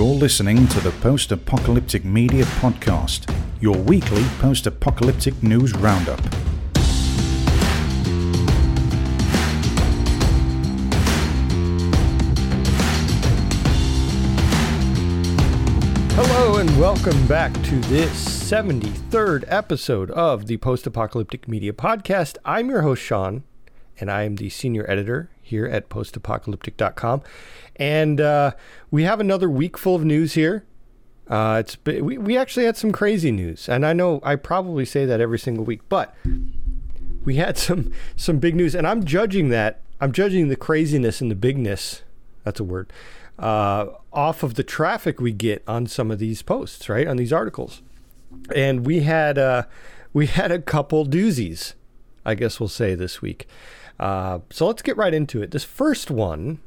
[0.00, 3.30] You're listening to the Post Apocalyptic Media Podcast,
[3.60, 6.18] your weekly post apocalyptic news roundup.
[16.14, 22.38] Hello and welcome back to this 73rd episode of the Post Apocalyptic Media Podcast.
[22.46, 23.44] I'm your host, Sean,
[23.98, 27.22] and I am the senior editor here at postapocalyptic.com.
[27.76, 28.52] And uh,
[28.90, 30.64] we have another week full of news here.
[31.28, 35.20] Uh, we, we actually had some crazy news, and I know I probably say that
[35.20, 36.12] every single week, but
[37.24, 39.80] we had some some big news, and I'm judging that.
[40.00, 42.02] I'm judging the craziness and the bigness.
[42.42, 42.92] That's a word.
[43.38, 47.06] Uh, off of the traffic we get on some of these posts, right?
[47.06, 47.80] On these articles,
[48.54, 49.64] and we had uh,
[50.12, 51.74] we had a couple doozies.
[52.24, 53.46] I guess we'll say this week.
[54.00, 55.50] Uh, so let's get right into it.
[55.50, 56.58] This first one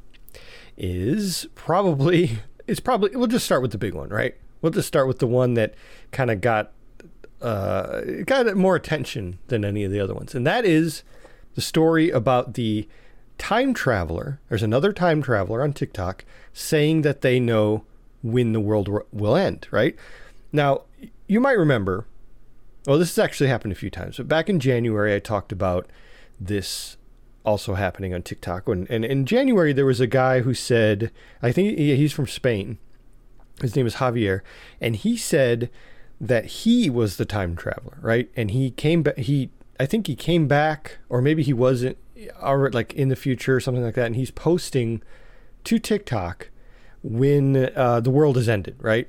[0.78, 4.36] is probably it's probably we'll just start with the big one, right?
[4.62, 5.74] We'll just start with the one that
[6.12, 6.72] kind of got
[7.42, 11.02] uh, got more attention than any of the other ones, and that is
[11.56, 12.88] the story about the
[13.36, 14.40] time traveler.
[14.48, 17.84] There's another time traveler on TikTok saying that they know
[18.22, 19.66] when the world will end.
[19.72, 19.96] Right
[20.52, 20.82] now,
[21.26, 22.06] you might remember.
[22.86, 25.88] Well, this has actually happened a few times, but back in January, I talked about
[26.38, 26.98] this
[27.44, 28.68] also happening on TikTok.
[28.68, 31.10] And, and in January, there was a guy who said,
[31.42, 32.78] I think he's from Spain.
[33.60, 34.40] His name is Javier.
[34.80, 35.70] And he said
[36.20, 38.30] that he was the time traveler, right?
[38.36, 41.98] And he came back, he, I think he came back, or maybe he wasn't,
[42.42, 44.06] or like in the future or something like that.
[44.06, 45.02] And he's posting
[45.64, 46.50] to TikTok
[47.02, 49.08] when uh, the world has ended, right?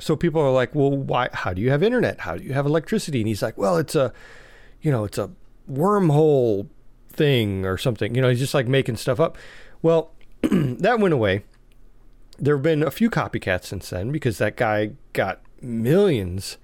[0.00, 1.28] So people are like, well, why?
[1.32, 2.20] How do you have internet?
[2.20, 3.20] How do you have electricity?
[3.20, 4.12] And he's like, well, it's a,
[4.82, 5.30] you know, it's a
[5.70, 6.68] wormhole
[7.18, 8.14] thing or something.
[8.14, 9.36] You know, he's just like making stuff up.
[9.82, 11.42] Well, that went away.
[12.38, 16.56] There have been a few copycats since then because that guy got millions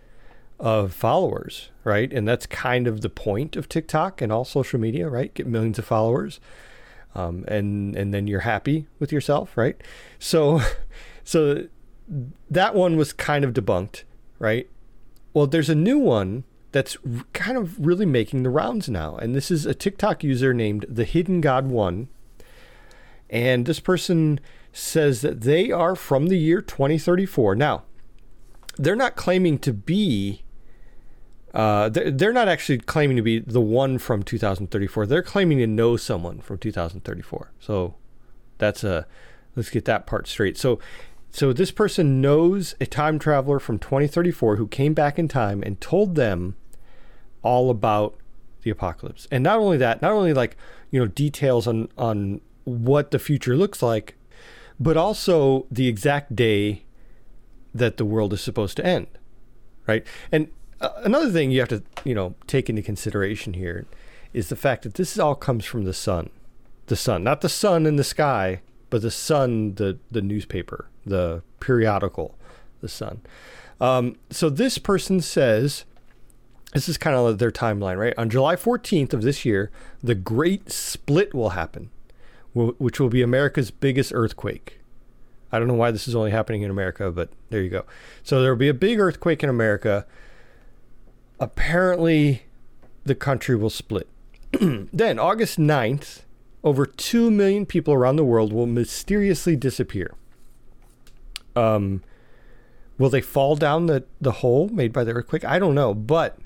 [0.60, 2.12] of followers, right?
[2.12, 5.34] And that's kind of the point of TikTok and all social media, right?
[5.34, 6.40] Get millions of followers.
[7.16, 9.80] Um, and and then you're happy with yourself, right?
[10.18, 10.60] So,
[11.24, 11.68] so
[12.50, 14.04] that one was kind of debunked,
[14.38, 14.68] right?
[15.32, 16.96] Well, there's a new one that's
[17.32, 19.14] kind of really making the rounds now.
[19.14, 22.08] And this is a TikTok user named the Hidden God One.
[23.30, 24.40] And this person
[24.72, 27.54] says that they are from the year 2034.
[27.54, 27.84] Now,
[28.76, 30.42] they're not claiming to be.
[31.54, 35.06] Uh, they're, they're not actually claiming to be the one from 2034.
[35.06, 37.52] They're claiming to know someone from 2034.
[37.60, 37.94] So
[38.58, 39.06] that's a
[39.54, 40.58] let's get that part straight.
[40.58, 40.80] So
[41.30, 45.80] so this person knows a time traveler from 2034 who came back in time and
[45.80, 46.56] told them
[47.44, 48.16] all about
[48.62, 49.28] the apocalypse.
[49.30, 50.56] And not only that, not only like,
[50.90, 54.16] you know, details on on what the future looks like,
[54.80, 56.82] but also the exact day
[57.74, 59.06] that the world is supposed to end.
[59.86, 60.04] Right?
[60.32, 60.48] And
[60.80, 63.86] uh, another thing you have to, you know, take into consideration here
[64.32, 66.30] is the fact that this all comes from the sun.
[66.86, 68.60] The sun, not the sun in the sky,
[68.90, 72.34] but the sun, the the newspaper, the periodical,
[72.80, 73.20] the sun.
[73.80, 75.84] Um, so this person says
[76.74, 78.12] this is kind of their timeline, right?
[78.18, 79.70] On July 14th of this year,
[80.02, 81.90] the Great Split will happen,
[82.52, 84.80] which will be America's biggest earthquake.
[85.52, 87.84] I don't know why this is only happening in America, but there you go.
[88.24, 90.04] So there will be a big earthquake in America.
[91.38, 92.42] Apparently,
[93.04, 94.08] the country will split.
[94.60, 96.22] then, August 9th,
[96.64, 100.16] over 2 million people around the world will mysteriously disappear.
[101.54, 102.02] Um,
[102.98, 105.44] will they fall down the, the hole made by the earthquake?
[105.44, 106.36] I don't know, but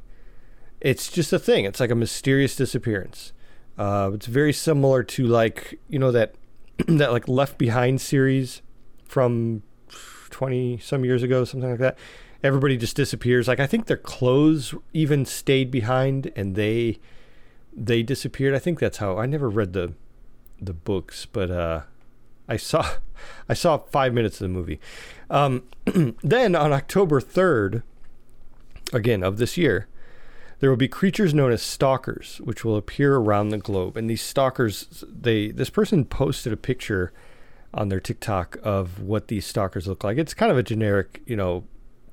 [0.80, 1.64] it's just a thing.
[1.64, 3.32] It's like a mysterious disappearance.
[3.76, 6.34] Uh, it's very similar to like you know that
[6.86, 8.62] that like Left Behind series
[9.04, 9.62] from
[10.30, 11.98] twenty some years ago, something like that.
[12.42, 13.48] Everybody just disappears.
[13.48, 16.98] Like I think their clothes even stayed behind, and they
[17.72, 18.54] they disappeared.
[18.54, 19.18] I think that's how.
[19.18, 19.94] I never read the
[20.60, 21.82] the books, but uh,
[22.48, 22.84] I saw
[23.48, 24.80] I saw five minutes of the movie.
[25.30, 25.64] Um,
[26.22, 27.82] then on October third,
[28.92, 29.88] again of this year,
[30.60, 33.96] there will be creatures known as stalkers, which will appear around the globe.
[33.96, 37.12] And these stalkers, they this person posted a picture
[37.72, 40.18] on their TikTok of what these stalkers look like.
[40.18, 41.64] It's kind of a generic, you know,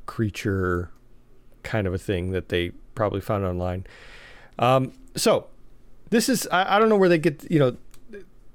[0.06, 0.92] creature
[1.64, 3.86] kind of a thing that they probably found online.
[4.60, 5.48] Um, so
[6.10, 7.76] this is I, I, don't know where they get you know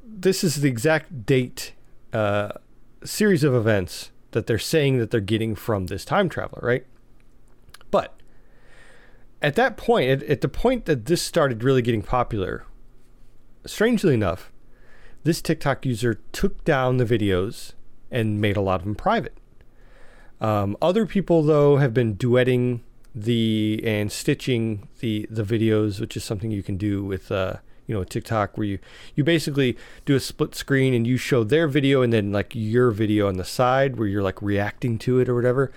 [0.02, 1.72] this is the exact date
[2.12, 2.52] uh,
[3.04, 6.86] series of events that they're saying that they're getting from this time traveler, right?
[7.90, 8.19] But
[9.42, 12.64] at that point, at, at the point that this started really getting popular,
[13.66, 14.52] strangely enough,
[15.25, 17.72] this TikTok user took down the videos
[18.10, 19.37] and made a lot of them private.
[20.40, 22.81] Um, other people though have been duetting
[23.14, 27.94] the and stitching the the videos, which is something you can do with uh, you
[27.94, 28.78] know TikTok, where you
[29.14, 29.76] you basically
[30.06, 33.36] do a split screen and you show their video and then like your video on
[33.36, 35.70] the side where you're like reacting to it or whatever.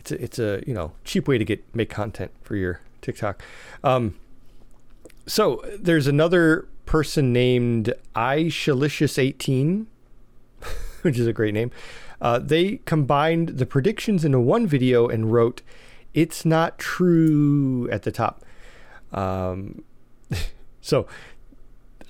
[0.00, 3.42] It's a, it's a you know cheap way to get make content for your TikTok.
[3.84, 4.14] Um,
[5.26, 9.86] so there's another person named iShalicious18,
[11.02, 11.70] which is a great name.
[12.20, 15.62] Uh, they combined the predictions into one video and wrote,
[16.14, 18.44] "It's not true" at the top.
[19.12, 19.84] Um,
[20.80, 21.06] so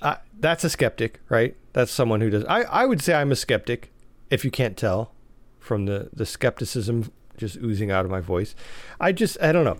[0.01, 1.55] uh, that's a skeptic, right?
[1.73, 2.45] That's someone who does.
[2.45, 3.91] I, I would say I'm a skeptic,
[4.29, 5.11] if you can't tell
[5.59, 8.55] from the the skepticism just oozing out of my voice.
[8.99, 9.79] I just I don't know.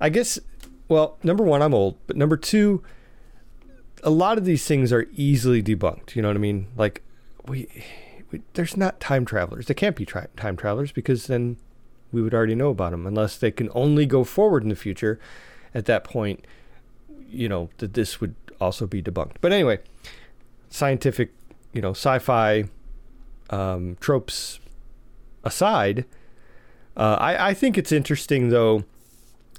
[0.00, 0.38] I guess
[0.88, 2.82] well, number one, I'm old, but number two,
[4.02, 6.14] a lot of these things are easily debunked.
[6.14, 6.68] You know what I mean?
[6.76, 7.02] Like
[7.46, 7.68] we,
[8.30, 9.66] we there's not time travelers.
[9.66, 11.56] They can't be tri- time travelers because then
[12.12, 15.18] we would already know about them unless they can only go forward in the future.
[15.74, 16.46] At that point,
[17.28, 19.36] you know that this would also be debunked.
[19.40, 19.80] But anyway,
[20.68, 21.32] scientific,
[21.72, 22.64] you know, sci-fi
[23.50, 24.60] um, tropes
[25.42, 26.04] aside,
[26.96, 28.84] uh, I, I think it's interesting though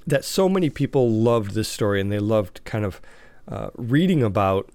[0.06, 3.00] that so many people loved this story and they loved kind of
[3.48, 4.70] uh, reading about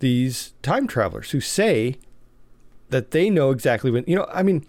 [0.00, 1.96] these time travelers who say
[2.90, 4.64] that they know exactly when you know i mean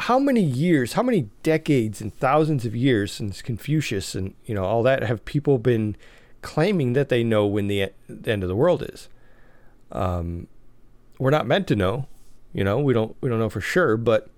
[0.00, 4.64] how many years how many decades and thousands of years since confucius and you know
[4.64, 5.96] all that have people been
[6.40, 9.08] claiming that they know when the, the end of the world is?
[9.92, 10.48] Um,
[11.18, 12.06] we're not meant to know
[12.52, 14.28] you know we don't we don't know for sure but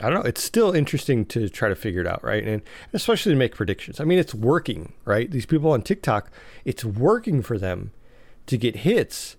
[0.00, 0.28] I don't know.
[0.28, 2.42] It's still interesting to try to figure it out, right?
[2.42, 2.62] And
[2.92, 4.00] especially to make predictions.
[4.00, 5.30] I mean, it's working, right?
[5.30, 6.30] These people on TikTok,
[6.64, 7.92] it's working for them
[8.46, 9.36] to get hits,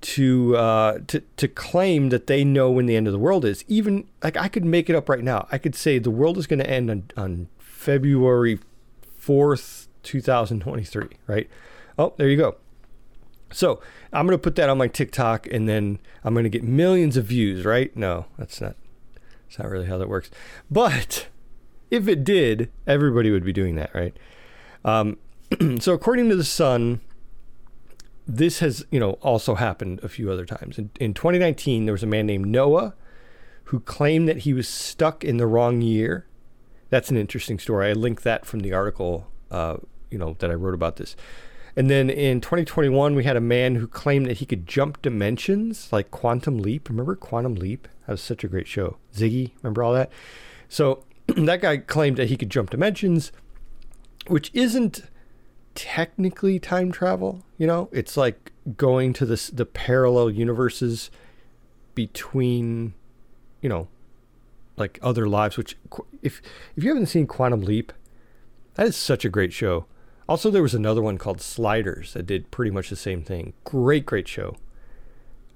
[0.00, 3.64] to uh, to to claim that they know when the end of the world is.
[3.68, 5.46] Even like I could make it up right now.
[5.52, 8.58] I could say the world is going to end on, on February
[9.16, 11.10] fourth, two thousand twenty-three.
[11.26, 11.48] Right?
[11.98, 12.56] Oh, there you go.
[13.52, 13.80] So
[14.12, 17.16] I'm going to put that on my TikTok, and then I'm going to get millions
[17.16, 17.64] of views.
[17.64, 17.94] Right?
[17.96, 18.76] No, that's not
[19.46, 20.30] it's not really how that works.
[20.70, 21.28] But
[21.90, 24.16] if it did, everybody would be doing that, right?
[24.84, 25.18] Um,
[25.80, 27.00] so according to the Sun,
[28.26, 30.78] this has you know also happened a few other times.
[30.78, 32.94] In, in 2019, there was a man named Noah
[33.64, 36.26] who claimed that he was stuck in the wrong year.
[36.90, 37.88] That's an interesting story.
[37.88, 39.78] I linked that from the article, uh,
[40.10, 41.16] you know, that I wrote about this.
[41.76, 45.92] And then in 2021, we had a man who claimed that he could jump dimensions,
[45.92, 46.88] like Quantum Leap.
[46.88, 47.88] Remember Quantum Leap?
[48.06, 48.96] That was such a great show.
[49.14, 50.10] Ziggy, remember all that?
[50.68, 53.32] So that guy claimed that he could jump dimensions,
[54.28, 55.04] which isn't
[55.74, 57.42] technically time travel.
[57.58, 61.10] You know, it's like going to this the parallel universes
[61.94, 62.94] between,
[63.60, 63.88] you know,
[64.76, 65.56] like other lives.
[65.56, 65.76] Which
[66.22, 66.40] if
[66.76, 67.92] if you haven't seen Quantum Leap,
[68.74, 69.86] that is such a great show.
[70.28, 73.52] Also, there was another one called Sliders that did pretty much the same thing.
[73.64, 74.56] Great, great show.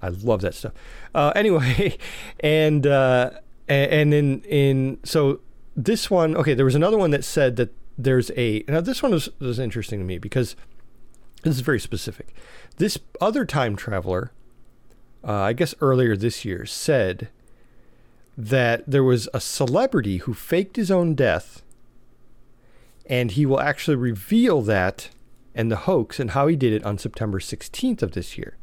[0.01, 0.73] I love that stuff.
[1.13, 1.97] Uh, anyway,
[2.39, 3.31] and uh,
[3.67, 5.41] and in in so
[5.75, 9.11] this one, okay, there was another one that said that there's a now this one
[9.11, 10.55] was was interesting to me because
[11.43, 12.33] this is very specific.
[12.77, 14.31] This other time traveler,
[15.27, 17.29] uh, I guess earlier this year, said
[18.37, 21.61] that there was a celebrity who faked his own death
[23.09, 25.09] and he will actually reveal that
[25.55, 28.55] and the hoax and how he did it on September 16th of this year.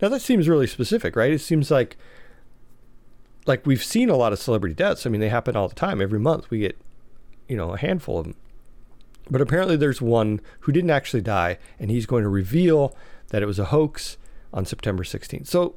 [0.00, 1.30] Now that seems really specific, right?
[1.30, 1.96] It seems like
[3.46, 5.04] like we've seen a lot of celebrity deaths.
[5.06, 6.00] I mean, they happen all the time.
[6.00, 6.78] Every month we get,
[7.46, 8.36] you know, a handful of them.
[9.30, 12.96] But apparently there's one who didn't actually die and he's going to reveal
[13.28, 14.16] that it was a hoax
[14.52, 15.46] on September 16th.
[15.46, 15.74] So,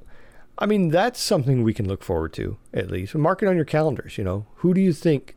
[0.58, 3.16] I mean, that's something we can look forward to at least.
[3.16, 4.46] Mark it on your calendars, you know.
[4.56, 5.36] Who do you think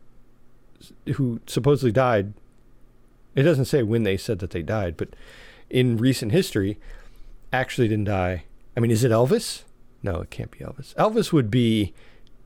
[1.16, 2.32] who supposedly died
[3.34, 5.10] it doesn't say when they said that they died, but
[5.68, 6.78] in recent history,
[7.52, 8.44] actually didn't die.
[8.76, 9.62] I mean, is it Elvis?
[10.02, 10.94] No, it can't be Elvis.
[10.94, 11.94] Elvis would be.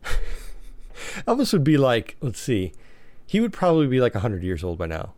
[1.26, 2.73] Elvis would be like, let's see,
[3.26, 5.14] he would probably be like 100 years old by now.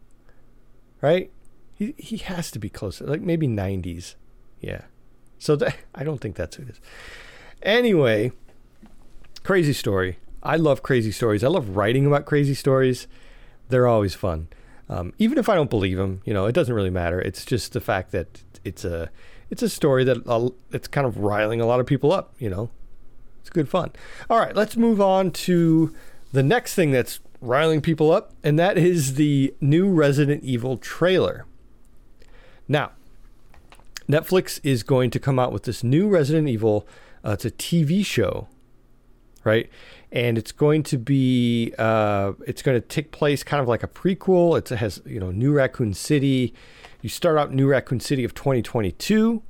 [1.01, 1.31] Right?
[1.75, 4.15] He, he has to be close, like maybe 90s.
[4.61, 4.83] Yeah.
[5.39, 6.81] So that, I don't think that's who it is.
[7.63, 8.33] Anyway,
[9.43, 10.19] crazy story.
[10.43, 11.43] I love crazy stories.
[11.43, 13.07] I love writing about crazy stories.
[13.69, 14.49] They're always fun.
[14.89, 17.21] Um, even if I don't believe him, you know, it doesn't really matter.
[17.21, 19.11] It's just the fact that it's a
[19.51, 22.35] it's a story that uh, it's kind of riling a lot of people up.
[22.39, 22.71] You know,
[23.41, 23.93] it's good fun.
[24.31, 25.95] All right, let's move on to
[26.33, 31.47] the next thing that's riling people up, and that is the new Resident Evil trailer.
[32.69, 32.93] Now,
[34.09, 36.87] Netflix is going to come out with this new Resident Evil.
[37.25, 38.49] Uh, it's a TV show,
[39.45, 39.69] right?
[40.13, 43.89] And it's going to be uh, it's going to take place kind of like a
[43.89, 44.57] prequel.
[44.57, 46.55] It has you know New Raccoon City.
[47.03, 49.43] You start out New Raccoon City of 2022,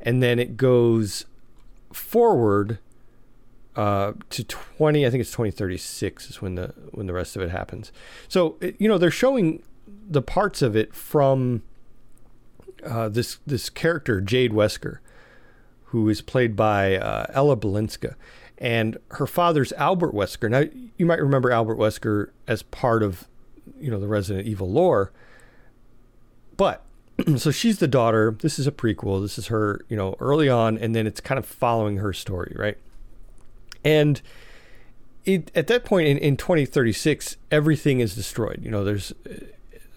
[0.00, 1.24] and then it goes
[1.92, 2.78] forward
[3.76, 7.50] uh, to 20 i think it's 2036 is when the when the rest of it
[7.50, 7.92] happens
[8.26, 11.62] so you know they're showing the parts of it from
[12.84, 14.98] uh, this this character jade wesker
[15.90, 18.14] who is played by uh, ella balinska
[18.58, 20.64] and her father's albert wesker now
[20.96, 23.28] you might remember albert wesker as part of
[23.78, 25.12] you know the resident evil lore
[26.56, 26.82] but
[27.36, 30.78] so she's the daughter this is a prequel this is her you know early on
[30.78, 32.78] and then it's kind of following her story right
[33.84, 34.22] and
[35.26, 38.60] it, at that point in, in 2036, everything is destroyed.
[38.62, 39.44] You know, there's uh,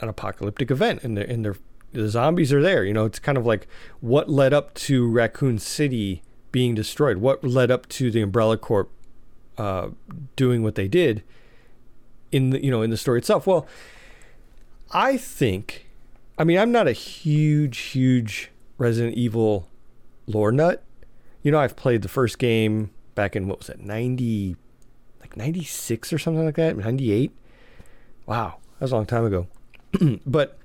[0.02, 1.56] an apocalyptic event and, and
[1.94, 2.84] the zombies are there.
[2.84, 3.68] You know, it's kind of like
[4.02, 7.18] what led up to Raccoon City being destroyed?
[7.18, 8.92] What led up to the Umbrella Corp
[9.58, 9.90] uh,
[10.36, 11.24] doing what they did
[12.32, 13.46] in the, you know, in the story itself?
[13.48, 13.68] Well,
[14.92, 15.88] I think,
[16.38, 19.68] I mean, I'm not a huge, huge Resident Evil
[20.26, 20.84] lore nut.
[21.44, 24.56] You know, I've played the first game back in what was it, 90,
[25.20, 27.32] like 96 or something like that, 98.
[28.26, 29.48] Wow, that was a long time ago.
[30.26, 30.58] but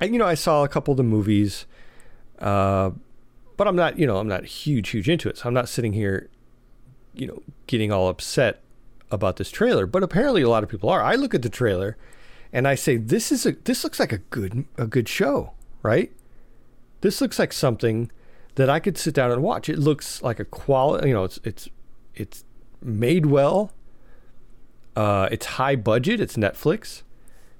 [0.00, 1.66] you know, I saw a couple of the movies,
[2.38, 2.90] uh,
[3.62, 5.38] but I'm not, you know, I'm not huge, huge into it.
[5.38, 6.28] So I'm not sitting here,
[7.14, 8.60] you know, getting all upset
[9.08, 9.86] about this trailer.
[9.86, 11.00] But apparently, a lot of people are.
[11.00, 11.96] I look at the trailer,
[12.52, 16.10] and I say, this is a, this looks like a good, a good show, right?
[17.02, 18.10] This looks like something
[18.56, 19.68] that I could sit down and watch.
[19.68, 21.68] It looks like a quality, you know, it's it's
[22.16, 22.44] it's
[22.82, 23.70] made well.
[24.96, 26.18] Uh, it's high budget.
[26.18, 27.04] It's Netflix.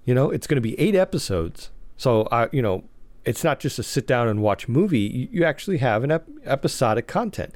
[0.05, 1.71] You know, it's going to be eight episodes.
[1.97, 2.83] So I, you know,
[3.25, 5.29] it's not just a sit down and watch movie.
[5.31, 7.55] You, actually have an ep- episodic content.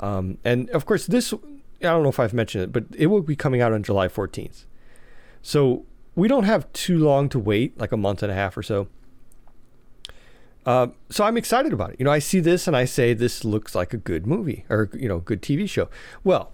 [0.00, 1.38] Um, and of course, this I
[1.80, 4.64] don't know if I've mentioned it, but it will be coming out on July 14th.
[5.42, 8.62] So we don't have too long to wait, like a month and a half or
[8.62, 8.88] so.
[10.64, 11.96] Uh, so I'm excited about it.
[11.98, 14.88] You know, I see this and I say this looks like a good movie or
[14.92, 15.88] you know, good TV show.
[16.22, 16.52] Well,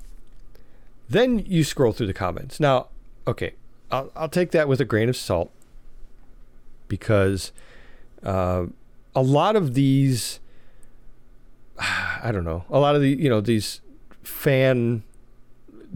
[1.09, 2.59] then you scroll through the comments.
[2.59, 2.89] Now,
[3.27, 3.55] okay,
[3.91, 5.51] I'll, I'll take that with a grain of salt
[6.89, 7.53] because
[8.23, 8.67] uh,
[9.15, 10.41] a lot of these,
[11.79, 13.81] I don't know, a lot of the you know these
[14.23, 15.03] fan,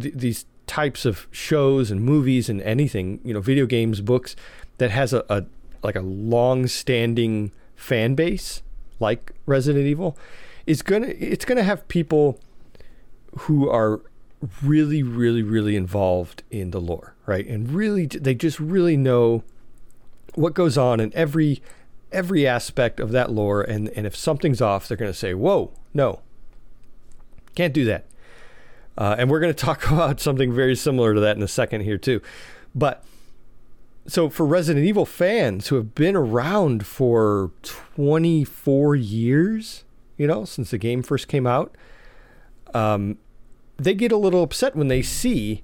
[0.00, 4.37] th- these types of shows and movies and anything, you know, video games, books
[4.79, 5.45] that has a, a
[5.83, 8.62] like a long-standing fan base
[9.00, 10.17] like Resident Evil
[10.67, 12.38] is gonna it's gonna have people
[13.41, 14.00] who are
[14.62, 17.47] really really really involved in the lore right?
[17.47, 19.43] And really they just really know
[20.35, 21.62] what goes on in every
[22.12, 25.73] every aspect of that lore and and if something's off they're going to say whoa
[25.95, 26.21] no.
[27.54, 28.07] Can't do that.
[28.97, 31.83] Uh, and we're going to talk about something very similar to that in a second
[31.83, 32.21] here too.
[32.75, 33.04] But
[34.07, 37.50] so for Resident Evil fans who have been around for
[37.95, 39.85] 24 years,
[40.16, 41.76] you know, since the game first came out,
[42.75, 43.19] um,
[43.76, 45.62] they get a little upset when they see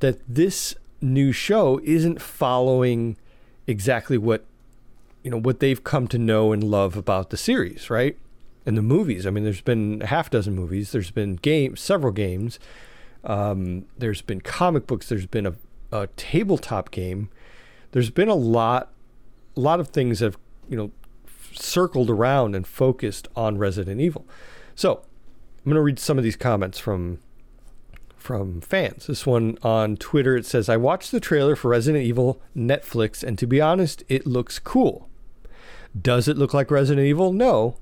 [0.00, 3.16] that this new show isn't following
[3.66, 4.44] exactly what
[5.22, 8.16] you know what they've come to know and love about the series, right?
[8.66, 9.26] And the movies.
[9.26, 10.92] I mean, there's been a half dozen movies.
[10.92, 12.58] There's been games, several games.
[13.24, 15.08] Um, there's been comic books.
[15.08, 15.54] There's been a,
[15.92, 17.30] a tabletop game
[17.92, 18.92] there's been a lot,
[19.56, 20.90] a lot of things that have, you know,
[21.52, 24.26] circled around and focused on Resident Evil.
[24.74, 25.02] So
[25.58, 27.18] I'm going to read some of these comments from
[28.16, 29.06] from fans.
[29.06, 33.38] This one on Twitter it says, "I watched the trailer for Resident Evil Netflix, and
[33.38, 35.08] to be honest, it looks cool.
[35.98, 37.32] Does it look like Resident Evil?
[37.32, 37.76] No,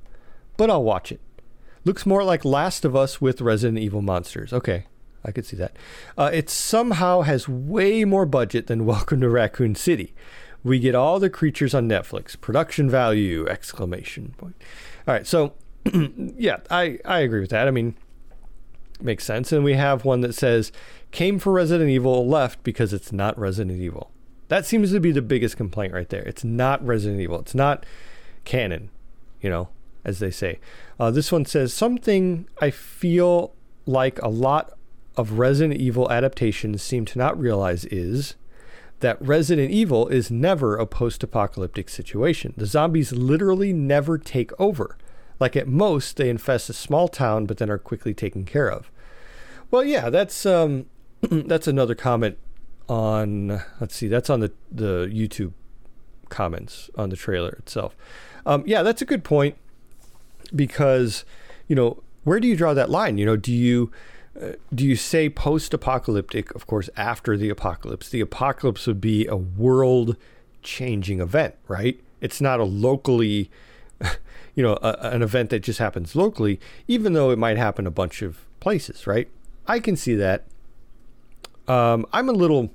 [0.56, 1.20] but I'll watch it.
[1.84, 4.52] Looks more like Last of Us with Resident Evil monsters.
[4.52, 4.86] Okay,
[5.24, 5.76] I could see that.
[6.16, 10.14] Uh, it somehow has way more budget than Welcome to Raccoon City.
[10.64, 12.38] We get all the creatures on Netflix.
[12.40, 13.46] Production value!
[13.46, 14.56] Exclamation point.
[15.06, 15.54] All right, so
[15.92, 17.68] yeah, I I agree with that.
[17.68, 17.94] I mean,
[19.00, 19.52] makes sense.
[19.52, 20.72] And we have one that says
[21.10, 24.10] came for Resident Evil, left because it's not Resident Evil.
[24.48, 26.22] That seems to be the biggest complaint right there.
[26.22, 27.40] It's not Resident Evil.
[27.40, 27.84] It's not
[28.44, 28.90] canon,
[29.40, 29.68] you know,
[30.04, 30.58] as they say.
[30.98, 33.54] Uh, this one says something I feel
[33.86, 34.72] like a lot
[35.16, 38.36] of Resident Evil adaptations seem to not realize is
[39.00, 42.54] that Resident Evil is never a post apocalyptic situation.
[42.56, 44.96] The zombies literally never take over.
[45.38, 48.90] Like at most, they infest a small town, but then are quickly taken care of.
[49.70, 50.86] Well, yeah, that's um,
[51.20, 52.38] that's another comment
[52.88, 53.62] on.
[53.80, 55.52] Let's see, that's on the the YouTube
[56.28, 57.96] comments on the trailer itself.
[58.44, 59.56] Um, yeah, that's a good point
[60.54, 61.24] because
[61.66, 63.18] you know where do you draw that line?
[63.18, 63.90] You know, do you
[64.40, 66.54] uh, do you say post-apocalyptic?
[66.54, 71.98] Of course, after the apocalypse, the apocalypse would be a world-changing event, right?
[72.20, 73.50] It's not a locally,
[74.54, 77.90] you know, a, an event that just happens locally, even though it might happen a
[77.90, 79.28] bunch of places, right?
[79.66, 80.44] I can see that.
[81.66, 82.70] Um, I'm a little,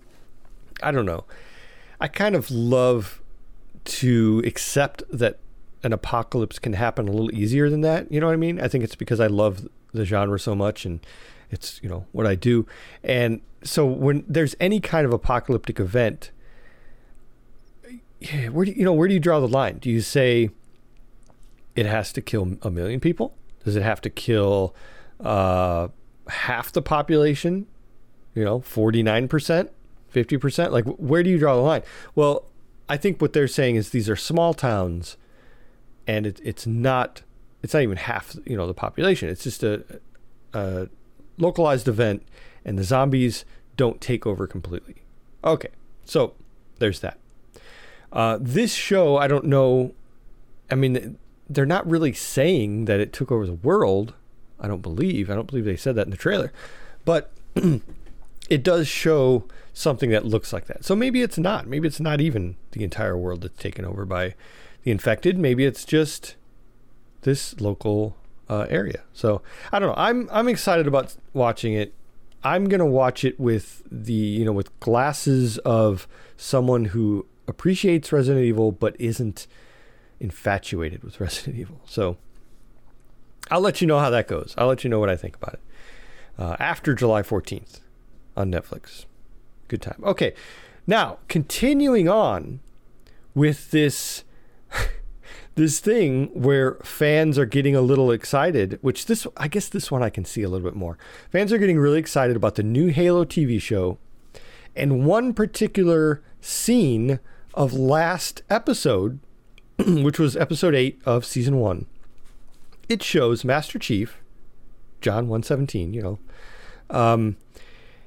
[0.82, 1.26] I don't know.
[2.00, 3.22] I kind of love
[3.86, 5.40] to accept that
[5.84, 8.12] an apocalypse can happen a little easier than that.
[8.12, 8.60] You know what I mean?
[8.60, 11.06] I think it's because I love the genre so much and
[11.52, 12.66] it's, you know, what I do.
[13.04, 16.32] And so when there's any kind of apocalyptic event,
[18.52, 19.78] where do you, know, where do you draw the line?
[19.80, 20.50] Do you say
[21.76, 23.36] it has to kill a million people?
[23.66, 24.76] Does it have to kill
[25.20, 25.90] uh,
[26.28, 27.68] half the population?
[28.34, 29.70] You know, 49%,
[30.14, 30.72] 50%?
[30.72, 31.82] Like, where do you draw the line?
[32.16, 32.46] Well,
[32.88, 35.18] I think what they're saying is these are small towns
[36.08, 37.22] and it, it's not
[37.62, 39.30] it's not even half you know the population.
[39.30, 39.84] It's just a,
[40.54, 40.90] a
[41.38, 42.24] localized event,
[42.66, 43.46] and the zombies
[43.78, 44.96] don't take over completely.
[45.44, 45.70] Okay,
[46.06, 46.34] so
[46.80, 47.18] there's that.
[48.12, 49.94] Uh, this show, I don't know.
[50.70, 51.18] I mean,
[51.50, 54.14] they're not really saying that it took over the world.
[54.60, 55.30] I don't believe.
[55.30, 56.52] I don't believe they said that in the trailer,
[57.06, 57.32] but
[58.50, 60.86] it does show something that looks like that.
[60.86, 61.68] So maybe it's not.
[61.68, 64.36] Maybe it's not even the entire world that's taken over by
[64.84, 65.38] the infected.
[65.38, 66.36] Maybe it's just
[67.22, 68.16] this local
[68.50, 69.02] uh, area.
[69.14, 69.96] So I don't know.
[69.98, 71.94] I'm I'm excited about watching it.
[72.44, 76.08] I'm gonna watch it with the you know with glasses of
[76.38, 79.48] someone who appreciates Resident Evil but isn't
[80.20, 81.82] infatuated with Resident Evil.
[81.86, 82.18] So
[83.50, 84.54] I'll let you know how that goes.
[84.58, 85.62] I'll let you know what I think about it
[86.38, 87.80] uh, after July 14th
[88.36, 89.06] on Netflix.
[89.68, 90.02] Good time.
[90.04, 90.34] Okay,
[90.86, 92.60] now continuing on
[93.34, 94.24] with this
[95.56, 100.04] this thing where fans are getting a little excited, which this I guess this one
[100.04, 100.98] I can see a little bit more.
[101.32, 103.98] Fans are getting really excited about the new Halo TV show
[104.76, 107.20] and one particular scene
[107.54, 109.20] of last episode,
[109.78, 111.86] which was episode 8 of season 1.
[112.90, 114.18] It shows Master Chief,
[115.02, 116.20] John 117, you know.
[116.90, 117.38] Um,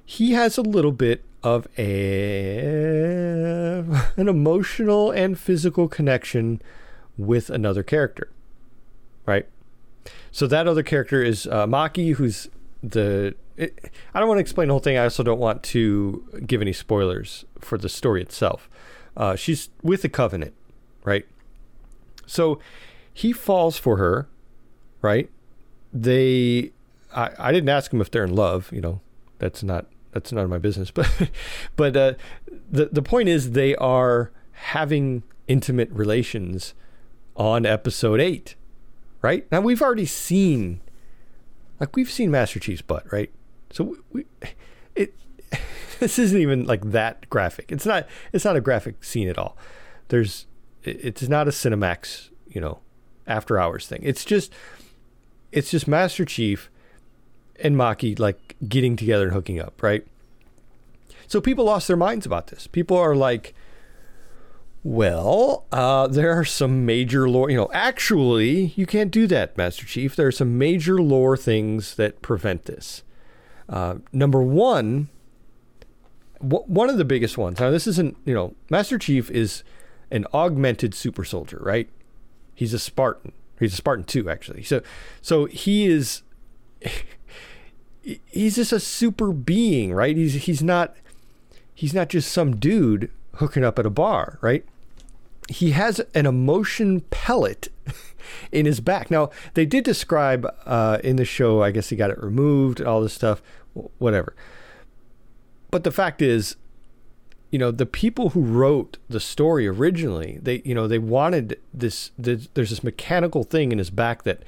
[0.06, 2.58] he has a little bit of a
[4.16, 6.62] an emotional and physical connection
[7.18, 8.30] with another character,
[9.26, 9.46] right?
[10.30, 12.48] So that other character is uh, Makee, who's
[12.82, 13.34] the.
[13.56, 14.96] It, I don't want to explain the whole thing.
[14.96, 18.70] I also don't want to give any spoilers for the story itself.
[19.16, 20.54] Uh, she's with the Covenant,
[21.04, 21.26] right?
[22.26, 22.60] So
[23.12, 24.28] he falls for her,
[25.02, 25.30] right?
[25.92, 26.70] They.
[27.14, 28.70] I, I didn't ask him if they're in love.
[28.72, 29.00] You know,
[29.38, 29.86] that's not
[30.16, 30.90] that's none of my business.
[30.96, 31.30] But
[31.76, 32.14] but uh,
[32.70, 36.74] the the point is they are having intimate relations
[37.36, 38.54] on episode eight,
[39.20, 39.46] right?
[39.52, 40.80] Now we've already seen,
[41.78, 43.30] like we've seen Master Chief's butt, right?
[43.70, 44.24] So we, we
[44.94, 45.14] it
[46.00, 47.70] this isn't even like that graphic.
[47.70, 49.56] It's not it's not a graphic scene at all.
[50.08, 50.46] There's
[50.82, 52.78] it's not a Cinemax, you know,
[53.26, 54.00] after hours thing.
[54.02, 54.50] It's just
[55.52, 56.70] it's just Master Chief
[57.60, 60.06] and Makee like getting together and hooking up, right?
[61.26, 62.66] So people lost their minds about this.
[62.66, 63.54] People are like,
[64.84, 67.50] well, uh, there are some major lore.
[67.50, 70.14] You know, actually, you can't do that, Master Chief.
[70.14, 73.02] There are some major lore things that prevent this.
[73.68, 75.08] Uh, number one,
[76.38, 77.58] one of the biggest ones.
[77.58, 79.64] Now, this isn't, you know, Master Chief is
[80.12, 81.88] an augmented super soldier, right?
[82.54, 83.32] He's a Spartan.
[83.58, 84.62] He's a Spartan 2, actually.
[84.62, 84.82] So,
[85.20, 86.22] so he is.
[88.26, 90.16] he's just a super being, right?
[90.16, 90.96] He's he's not
[91.74, 94.64] he's not just some dude hooking up at a bar, right?
[95.48, 97.68] He has an emotion pellet
[98.52, 99.10] in his back.
[99.10, 102.88] Now, they did describe uh, in the show, I guess he got it removed and
[102.88, 103.42] all this stuff,
[103.98, 104.34] whatever.
[105.70, 106.56] But the fact is,
[107.50, 112.10] you know, the people who wrote the story originally, they, you know, they wanted this,
[112.18, 114.42] this there's this mechanical thing in his back that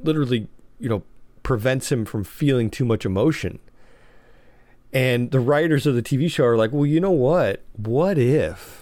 [0.00, 0.48] literally,
[0.80, 1.02] you know,
[1.42, 3.58] prevents him from feeling too much emotion.
[4.92, 7.62] And the writers of the TV show are like, well, you know what?
[7.76, 8.80] What if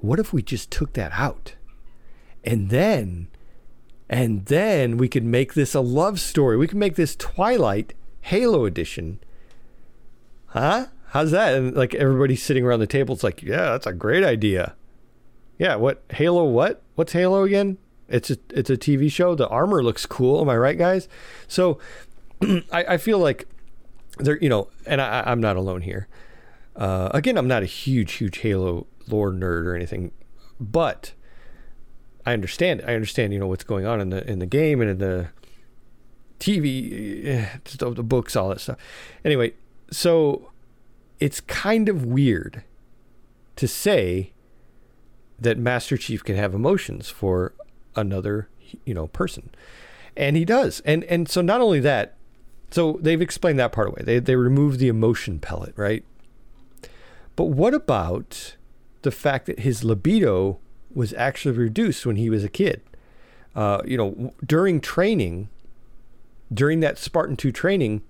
[0.00, 1.54] what if we just took that out?
[2.44, 3.28] And then,
[4.08, 6.56] and then we could make this a love story.
[6.56, 9.20] We could make this Twilight Halo edition.
[10.46, 10.86] Huh?
[11.08, 11.54] How's that?
[11.54, 14.74] And like everybody sitting around the table, it's like, yeah, that's a great idea.
[15.58, 16.44] Yeah, what Halo?
[16.44, 16.82] What?
[16.94, 17.78] What's Halo again?
[18.08, 19.34] It's a it's a TV show.
[19.34, 20.40] The armor looks cool.
[20.40, 21.08] Am I right, guys?
[21.48, 21.78] So,
[22.42, 23.48] I, I feel like
[24.18, 26.08] there, you know, and I, I'm not alone here.
[26.74, 30.12] Uh, again, I'm not a huge, huge Halo lore nerd or anything,
[30.60, 31.12] but
[32.24, 32.82] I understand.
[32.86, 35.28] I understand, you know, what's going on in the in the game and in the
[36.38, 38.78] TV, eh, the books, all that stuff.
[39.24, 39.54] Anyway,
[39.90, 40.50] so
[41.18, 42.62] it's kind of weird
[43.56, 44.32] to say
[45.38, 47.54] that Master Chief can have emotions for
[47.96, 48.48] another,
[48.84, 49.50] you know, person.
[50.16, 50.80] And he does.
[50.84, 52.14] And and so not only that,
[52.70, 54.02] so they've explained that part away.
[54.02, 56.04] They they remove the emotion pellet, right?
[57.34, 58.56] But what about
[59.02, 60.58] the fact that his libido
[60.94, 62.80] was actually reduced when he was a kid?
[63.54, 65.48] Uh, you know, during training,
[66.52, 68.02] during that Spartan 2 training,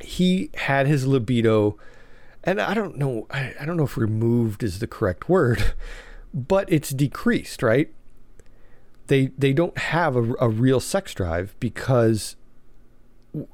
[0.00, 1.76] he had his libido
[2.44, 5.74] and I don't know I, I don't know if removed is the correct word,
[6.34, 7.92] but it's decreased, right?
[9.06, 12.36] They they don't have a, a real sex drive because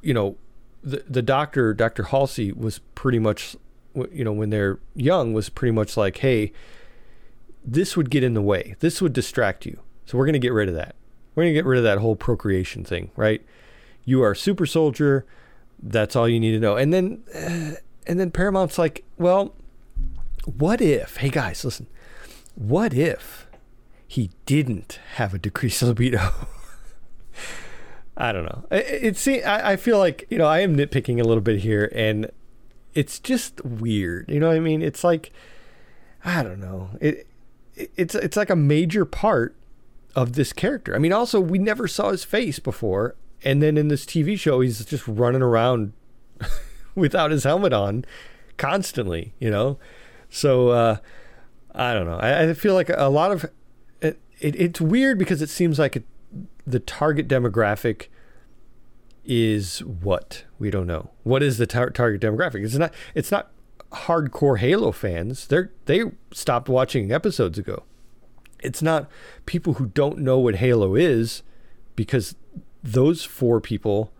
[0.03, 0.37] you know
[0.83, 2.05] the the doctor Dr.
[2.05, 3.57] Halsey was pretty much
[4.13, 6.53] you know when they're young was pretty much like, "Hey,
[7.65, 8.77] this would get in the way.
[8.81, 9.81] This would distract you.
[10.07, 10.95] So we're going to get rid of that.
[11.35, 13.45] We're going to get rid of that whole procreation thing, right?
[14.05, 15.25] You are a super soldier.
[15.83, 19.55] That's all you need to know." And then uh, and then Paramount's like, well,
[20.45, 21.87] what if, hey guys, listen,
[22.55, 23.47] what if
[24.11, 26.33] he didn't have a decreased libido?
[28.17, 28.65] I don't know.
[28.73, 31.93] It, it I, I feel like, you know, I am nitpicking a little bit here
[31.95, 32.29] and
[32.93, 34.29] it's just weird.
[34.29, 34.83] You know what I mean?
[34.83, 35.31] It's like,
[36.25, 36.91] I don't know.
[37.01, 37.29] It,
[37.77, 39.55] it it's, it's like a major part
[40.17, 40.93] of this character.
[40.93, 43.15] I mean, also, we never saw his face before.
[43.45, 45.93] And then in this TV show, he's just running around
[46.97, 48.05] without his helmet on
[48.59, 49.79] constantly, you know?
[50.31, 50.97] So, uh,
[51.73, 52.19] I don't know.
[52.19, 53.49] I, I, feel like a lot of
[54.41, 56.05] it, it, it's weird because it seems like it,
[56.67, 58.07] the target demographic
[59.25, 61.11] is what we don't know.
[61.23, 62.65] What is the tar- target demographic?
[62.65, 62.93] It's not.
[63.15, 63.51] It's not
[63.93, 65.47] hardcore Halo fans.
[65.47, 67.85] They're they stopped watching episodes ago.
[68.63, 69.09] It's not
[69.47, 71.43] people who don't know what Halo is
[71.97, 72.35] because
[72.83, 74.13] those four people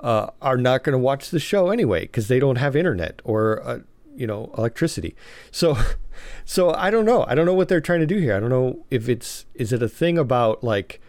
[0.00, 3.62] uh, are not going to watch the show anyway because they don't have internet or
[3.62, 3.78] uh,
[4.14, 5.14] you know electricity.
[5.50, 5.76] So,
[6.44, 7.24] so I don't know.
[7.28, 8.36] I don't know what they're trying to do here.
[8.36, 11.00] I don't know if it's is it a thing about like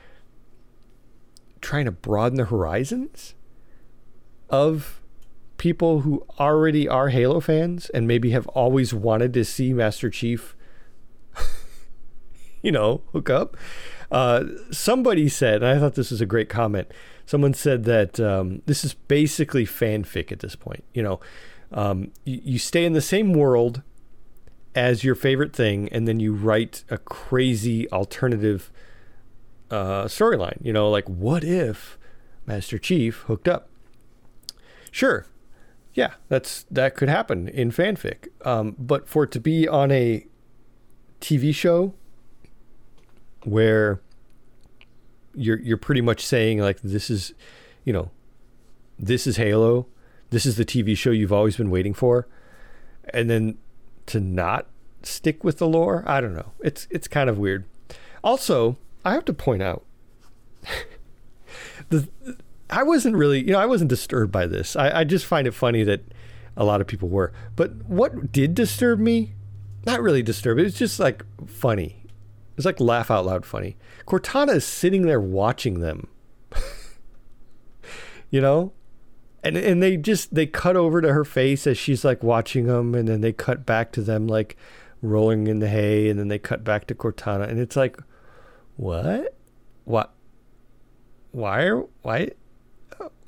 [1.61, 3.35] trying to broaden the horizons
[4.49, 5.01] of
[5.57, 10.55] people who already are Halo fans and maybe have always wanted to see Master Chief,
[12.61, 13.55] you know, hook up.
[14.11, 16.91] Uh, somebody said, and I thought this was a great comment
[17.25, 20.83] someone said that um, this is basically fanfic at this point.
[20.93, 21.19] You know,
[21.73, 23.81] um, you, you stay in the same world
[24.75, 28.71] as your favorite thing, and then you write a crazy alternative
[29.69, 30.57] uh, storyline.
[30.62, 31.97] You know, like what if
[32.45, 33.69] Master Chief hooked up?
[34.91, 35.25] Sure,
[35.93, 38.27] yeah, that's that could happen in fanfic.
[38.45, 40.25] Um, but for it to be on a
[41.21, 41.93] TV show
[43.43, 44.01] where
[45.36, 47.33] you're you're pretty much saying like this is,
[47.83, 48.12] you know,
[48.99, 49.88] this is Halo.
[50.34, 52.28] This is the TV show you've always been waiting for,
[53.13, 53.58] and then
[54.08, 54.67] to not
[55.04, 56.54] stick with the lore, I don't know.
[56.60, 57.65] It's it's kind of weird.
[58.24, 59.86] Also, I have to point out
[61.89, 62.08] the
[62.69, 64.76] I wasn't really, you know, I wasn't disturbed by this.
[64.76, 66.02] I, I just find it funny that
[66.58, 67.32] a lot of people were.
[67.56, 69.34] But what did disturb me?
[69.86, 70.58] Not really disturb.
[70.58, 72.06] It was just like funny.
[72.58, 73.78] It's like laugh out loud funny.
[74.08, 76.08] Cortana is sitting there watching them.
[78.32, 78.72] you know?
[79.43, 82.95] And and they just they cut over to her face as she's like watching them
[82.95, 84.56] and then they cut back to them like
[85.01, 87.99] rolling in the hay and then they cut back to Cortana and it's like
[88.77, 89.36] what?
[89.84, 90.13] What?
[91.32, 92.29] Why are why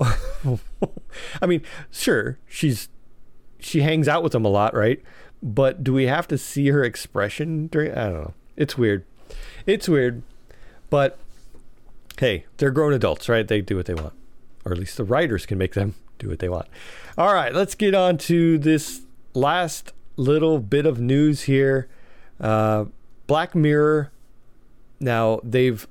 [1.42, 2.88] I mean, sure, she's
[3.58, 5.02] she hangs out with them a lot, right?
[5.42, 8.34] But do we have to see her expression during I don't know.
[8.56, 9.04] It's weird.
[9.66, 10.22] It's weird.
[10.88, 11.18] But
[12.18, 13.46] hey, they're grown adults, right?
[13.46, 14.14] They do what they want.
[14.64, 16.66] Or at least the writers can make them do what they want.
[17.18, 19.02] All right, let's get on to this
[19.34, 21.88] last little bit of news here.
[22.40, 22.86] Uh,
[23.26, 24.12] Black Mirror.
[24.98, 25.86] Now, they've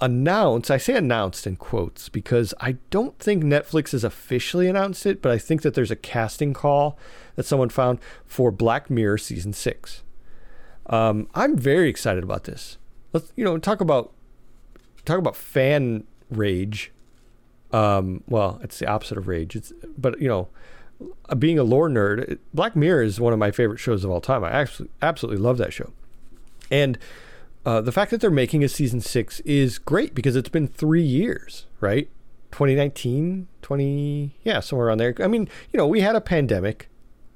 [0.00, 5.22] announced, I say announced in quotes because I don't think Netflix has officially announced it,
[5.22, 6.98] but I think that there's a casting call
[7.36, 10.02] that someone found for Black Mirror season six.
[10.86, 12.78] Um, I'm very excited about this.
[13.12, 14.12] Let's, you know, talk about
[15.04, 16.92] talk about fan rage.
[17.72, 19.54] Um, well, it's the opposite of rage.
[19.56, 20.48] It's but you know,
[21.38, 24.44] being a lore nerd, Black Mirror is one of my favorite shows of all time.
[24.44, 25.92] I actually absolutely love that show,
[26.70, 26.98] and
[27.64, 31.02] uh, the fact that they're making a season six is great because it's been three
[31.02, 32.08] years, right?
[32.52, 35.14] 2019, 20, yeah, somewhere around there.
[35.20, 36.88] I mean, you know, we had a pandemic.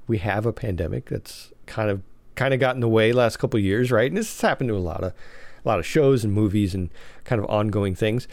[0.07, 2.01] We have a pandemic that's kind of
[2.35, 4.09] kind of got in the way last couple years, right?
[4.09, 6.89] And this has happened to a lot of a lot of shows and movies and
[7.23, 8.27] kind of ongoing things.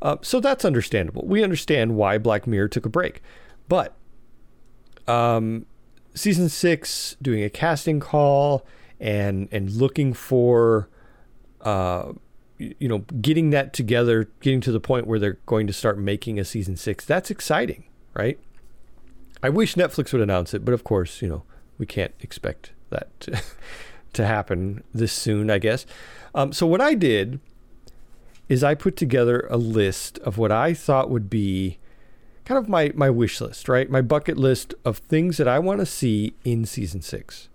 [0.00, 1.26] Uh, so that's understandable.
[1.26, 3.22] We understand why Black Mirror took a break.
[3.68, 3.94] But
[5.06, 5.66] um,
[6.14, 8.66] season six, doing a casting call
[9.00, 10.88] and and looking for,
[11.62, 12.12] uh,
[12.58, 16.38] you know, getting that together, getting to the point where they're going to start making
[16.38, 17.04] a season six.
[17.04, 17.84] That's exciting,
[18.14, 18.38] right?
[19.42, 21.44] I wish Netflix would announce it, but of course, you know,
[21.78, 23.40] we can't expect that to,
[24.14, 25.86] to happen this soon, I guess.
[26.34, 27.40] Um, so what I did
[28.48, 31.78] is I put together a list of what I thought would be
[32.44, 33.90] kind of my my wish list, right?
[33.90, 37.48] My bucket list of things that I want to see in season six.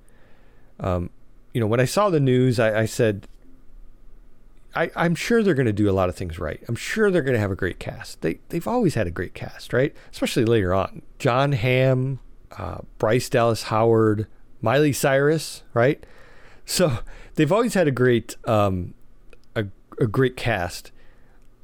[0.80, 1.10] Um,
[1.54, 3.28] you know, when I saw the news, I, I said,
[4.76, 6.62] I, I'm sure they're going to do a lot of things right.
[6.68, 8.22] I'm sure they're going to have a great cast.
[8.22, 9.96] They they've always had a great cast, right?
[10.12, 11.02] Especially later on.
[11.20, 12.20] Jon Hamm,
[12.58, 14.28] uh, Bryce Dallas Howard,
[14.62, 16.04] Miley Cyrus, right?
[16.66, 17.00] So
[17.36, 18.94] they've always had a great um,
[20.04, 20.92] a, great cast.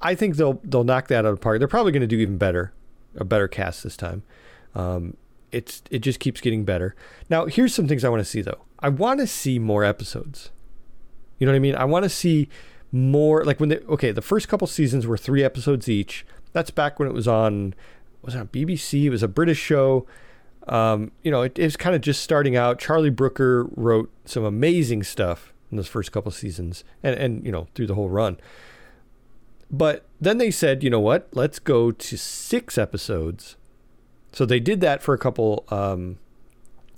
[0.02, 1.60] I think they'll they'll knock that out of the park.
[1.60, 2.73] They're probably going to do even better,
[3.15, 4.23] a better cast this time.
[4.75, 5.17] Um,
[5.52, 6.95] it's it just keeps getting better.
[7.30, 8.62] Now here's some things I want to see though.
[8.80, 10.52] I want to see more episodes.
[11.38, 11.75] You know what I mean?
[11.75, 12.49] I want to see
[12.91, 16.25] more like when they okay the first couple seasons were three episodes each.
[16.54, 17.73] That's back when it was on
[18.21, 19.04] was it on BBC?
[19.04, 20.06] It was a British show.
[20.67, 22.80] Um, you know, it, it was kind of just starting out.
[22.80, 27.67] Charlie Brooker wrote some amazing stuff in those first couple seasons, and and you know
[27.75, 28.38] through the whole run.
[29.71, 31.29] But then they said, you know what?
[31.32, 33.55] Let's go to six episodes.
[34.32, 36.17] So they did that for a couple, um,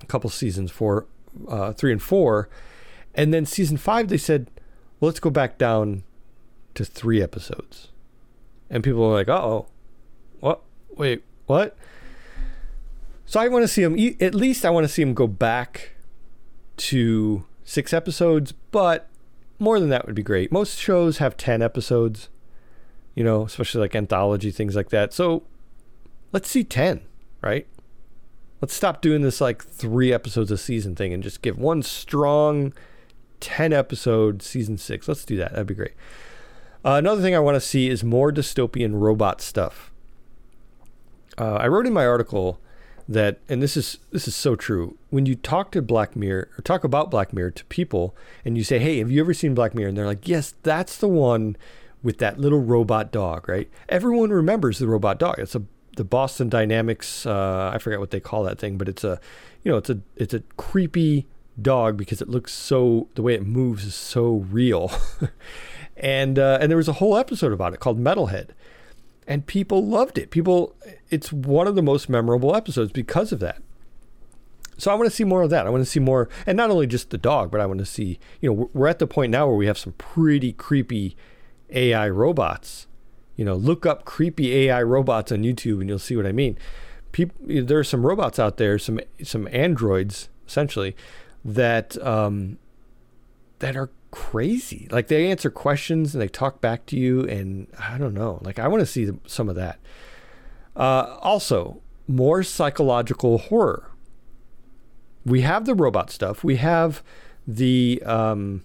[0.01, 1.05] a couple seasons, four,
[1.47, 2.49] uh, three and four,
[3.13, 4.49] and then season five they said,
[4.99, 6.03] well, let's go back down
[6.75, 7.89] to three episodes.
[8.69, 9.67] And people were like, oh,
[10.39, 10.62] what?
[10.95, 11.75] Wait, what?
[13.25, 15.91] So I want to see him, at least I want to see him go back
[16.77, 19.08] to six episodes, but
[19.60, 20.52] more than that would be great.
[20.52, 22.30] Most shows have 10 episodes,
[23.15, 25.13] you know, especially like anthology, things like that.
[25.13, 25.43] So
[26.32, 27.02] let's see 10,
[27.41, 27.67] right?
[28.62, 32.74] Let's stop doing this like three episodes a season thing and just give one strong
[33.39, 35.08] 10 episode season six.
[35.08, 35.52] Let's do that.
[35.52, 35.93] That'd be great.
[36.84, 39.91] Uh, another thing I want to see is more dystopian robot stuff.
[41.38, 42.60] Uh, I wrote in my article
[43.13, 44.97] that, and this is this is so true.
[45.10, 48.63] When you talk to Black Mirror or talk about Black Mirror to people, and you
[48.63, 51.56] say, "Hey, have you ever seen Black Mirror?" and they're like, "Yes, that's the one
[52.04, 53.69] with that little robot dog." Right?
[53.89, 55.39] Everyone remembers the robot dog.
[55.39, 55.63] It's a
[55.97, 57.26] the Boston Dynamics.
[57.26, 59.19] Uh, I forget what they call that thing, but it's a,
[59.63, 61.28] you know, it's a it's a creepy
[61.62, 64.91] dog because it looks so the way it moves is so real.
[65.97, 68.50] and uh, and there was a whole episode about it called Metalhead,
[69.32, 70.30] and people loved it.
[70.30, 70.76] People,
[71.10, 73.62] it's one of the most memorable episodes because of that.
[74.78, 75.65] So I want to see more of that.
[75.65, 77.86] I want to see more, and not only just the dog, but I want to
[77.86, 78.20] see.
[78.41, 81.15] You know, we're at the point now where we have some pretty creepy
[81.70, 82.88] AI robots.
[83.38, 86.58] You know, look up creepy AI robots on YouTube, and you'll see what I mean.
[87.13, 90.94] People, there are some robots out there, some some androids essentially
[91.46, 92.58] that um,
[93.60, 94.88] that are crazy.
[94.91, 98.39] Like they answer questions and they talk back to you, and I don't know.
[98.43, 99.80] Like I want to see some of that.
[100.76, 103.91] Uh, also, more psychological horror.
[105.26, 106.43] We have the robot stuff.
[106.43, 107.04] We have
[107.47, 108.63] the um,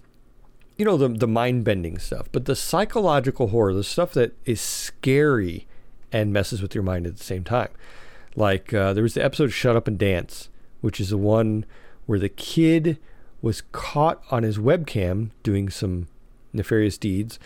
[0.77, 4.61] you know the the mind bending stuff, but the psychological horror, the stuff that is
[4.61, 5.67] scary
[6.11, 7.69] and messes with your mind at the same time.
[8.35, 10.49] Like uh, there was the episode "Shut Up and Dance,"
[10.81, 11.65] which is the one
[12.05, 12.97] where the kid
[13.41, 16.07] was caught on his webcam doing some
[16.53, 17.39] nefarious deeds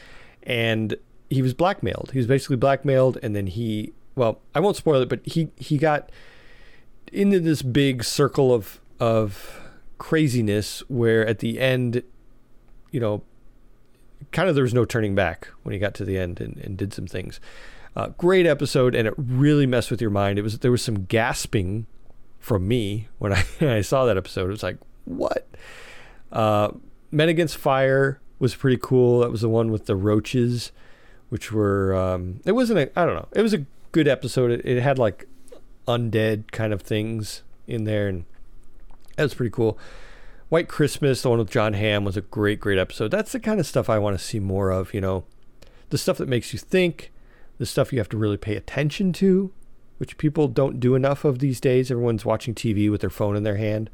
[0.44, 0.96] and
[1.30, 2.12] he was blackmailed.
[2.14, 5.78] He was basically blackmailed and then he well, I won't spoil it, but he he
[5.78, 6.12] got
[7.12, 9.60] into this big circle of of
[9.98, 12.04] craziness where at the end,
[12.92, 13.24] you know,
[14.32, 16.78] kind of there was no turning back when he got to the end and, and
[16.78, 17.40] did some things.
[17.96, 20.40] Uh, great episode, and it really messed with your mind.
[20.40, 21.88] It was there was some gasping
[22.40, 24.46] from me when I, I saw that episode.
[24.46, 25.48] It was like, what?
[26.32, 26.72] Uh,
[27.12, 29.20] Men Against Fire was pretty cool.
[29.20, 30.72] That was the one with the roaches,
[31.30, 34.52] which were, um, it wasn't a, I don't know, it was a good episode.
[34.52, 35.28] It, it had like
[35.88, 38.26] undead kind of things in there, and
[39.16, 39.78] that was pretty cool.
[40.50, 43.10] White Christmas, the one with Jon Hamm, was a great, great episode.
[43.12, 45.24] That's the kind of stuff I want to see more of, you know,
[45.90, 47.12] the stuff that makes you think,
[47.58, 49.54] the stuff you have to really pay attention to,
[49.98, 51.92] which people don't do enough of these days.
[51.92, 53.90] Everyone's watching TV with their phone in their hand.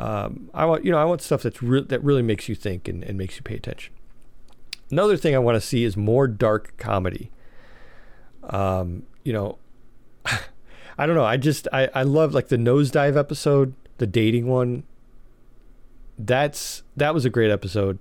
[0.00, 2.88] Um, I want you know I want stuff that's re- that really makes you think
[2.88, 3.92] and, and makes you pay attention.
[4.90, 7.30] Another thing I want to see is more dark comedy.
[8.44, 9.58] Um, you know,
[10.24, 11.24] I don't know.
[11.24, 14.84] I just I I love like the nosedive episode, the dating one.
[16.18, 17.98] That's that was a great episode,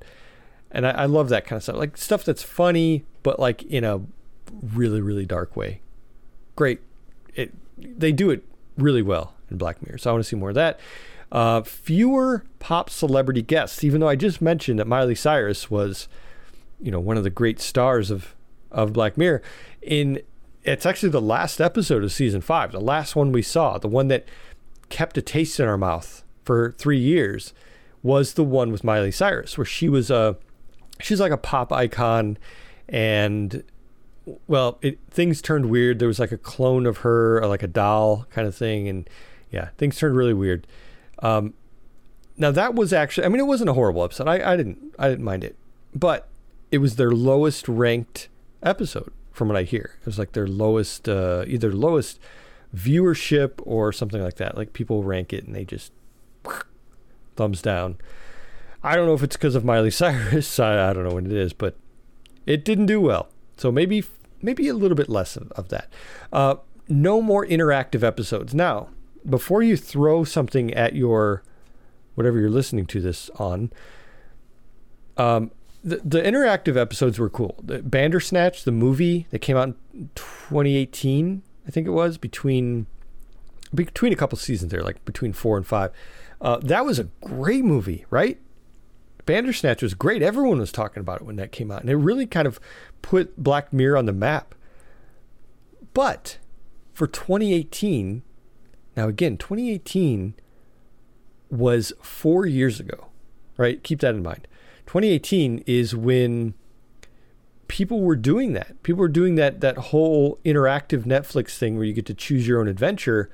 [0.72, 1.76] and I, I love that kind of stuff.
[1.76, 4.00] Like stuff that's funny, but like in a
[4.74, 5.82] really really dark way.
[6.56, 6.80] Great,
[7.36, 8.46] it they do it
[8.78, 9.98] really well in Black Mirror.
[9.98, 10.80] So I want to see more of that.
[11.32, 16.08] Uh, fewer pop celebrity guests, even though I just mentioned that Miley Cyrus was,
[16.82, 18.36] you know, one of the great stars of
[18.72, 19.42] of Black Mirror.
[19.82, 20.22] In
[20.64, 24.08] it's actually the last episode of season five, the last one we saw, the one
[24.10, 24.26] that
[24.90, 27.54] kept a taste in our mouth for three years,
[28.02, 30.36] was the one with Miley Cyrus, where she was a
[31.00, 32.38] she's like a pop icon,
[32.88, 33.64] and
[34.48, 36.00] well, it, things turned weird.
[36.00, 39.10] There was like a clone of her, like a doll kind of thing, and
[39.52, 40.68] yeah, things turned really weird.
[41.22, 41.54] Um,
[42.38, 44.28] now that was actually, I mean, it wasn't a horrible episode.
[44.28, 45.56] I, I didn't, I didn't mind it,
[45.94, 46.28] but
[46.72, 48.30] it was their lowest ranked
[48.64, 49.98] episode from what I hear.
[50.00, 52.20] It was like their lowest, uh, either lowest
[52.76, 54.56] viewership or something like that.
[54.56, 55.92] Like people rank it and they just
[57.36, 57.98] thumbs down.
[58.84, 60.60] I don't know if it's because of Miley Cyrus.
[60.60, 61.76] I, I, don't know what it is, but
[62.46, 63.30] it didn't do well.
[63.58, 64.04] So maybe
[64.42, 65.92] maybe a little bit less of, of that.
[66.32, 66.56] Uh,
[66.88, 68.56] no more interactive episodes.
[68.56, 68.90] Now,
[69.30, 71.44] before you throw something at your
[72.16, 73.72] whatever you're listening to this on,
[75.18, 75.52] um,
[75.84, 77.56] the, the interactive episodes were cool.
[77.64, 82.88] The Bandersnatch, the movie that came out in 2018, I think it was between
[83.74, 85.92] between a couple seasons there, like between four and five.
[86.42, 88.40] Uh, that was a great movie, right?
[89.26, 90.24] Bandersnatch was great.
[90.24, 92.60] Everyone was talking about it when that came out, and it really kind of
[93.02, 94.56] put Black Mirror on the map.
[95.94, 96.40] But
[96.94, 98.24] for 2018,
[98.96, 100.34] now again, 2018
[101.50, 103.08] was four years ago,
[103.58, 103.82] right?
[103.84, 104.48] Keep that in mind.
[104.86, 106.54] 2018 is when
[107.68, 108.82] people were doing that.
[108.84, 112.60] People were doing that that whole interactive Netflix thing where you get to choose your
[112.60, 113.30] own adventure,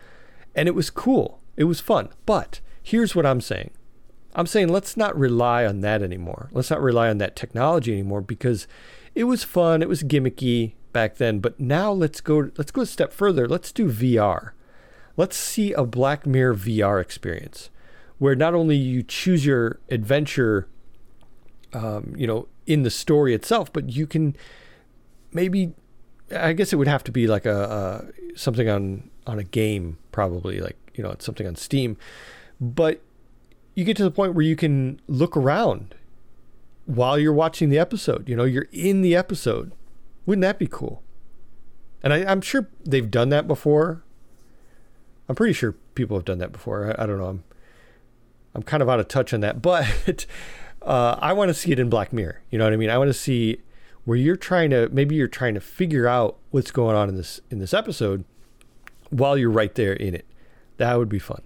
[0.54, 1.42] and it was cool.
[1.58, 2.10] It was fun.
[2.26, 3.72] But here's what I'm saying.
[4.36, 6.50] I'm saying let's not rely on that anymore.
[6.52, 8.68] Let's not rely on that technology anymore because
[9.16, 12.86] it was fun, it was gimmicky back then, but now let's go let's go a
[12.86, 13.48] step further.
[13.48, 14.52] Let's do VR.
[15.18, 17.70] Let's see a Black Mirror VR experience
[18.18, 20.68] where not only you choose your adventure
[21.76, 24.36] um, you know, in the story itself, but you can
[25.34, 25.74] maybe
[26.32, 30.60] I guess it would have to be like a, something on on a game probably
[30.60, 31.98] like you know it's something on Steam,
[32.60, 33.02] but
[33.76, 35.96] you get to the point where you can look around
[36.86, 38.30] while you're watching the episode.
[38.30, 39.74] You know, you're in the episode.
[40.26, 41.04] Wouldn't that be cool?
[42.02, 44.04] And I, am sure they've done that before.
[45.28, 46.96] I'm pretty sure people have done that before.
[46.98, 47.28] I, I don't know.
[47.28, 47.44] I'm
[48.54, 50.26] I'm kind of out of touch on that, but
[50.82, 52.42] uh, I want to see it in Black Mirror.
[52.50, 52.90] You know what I mean?
[52.90, 53.60] I want to see
[54.06, 57.42] where you're trying to maybe you're trying to figure out what's going on in this
[57.50, 58.24] in this episode
[59.10, 60.26] while you're right there in it.
[60.78, 61.42] That would be fun.